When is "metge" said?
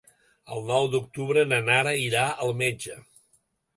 2.63-2.97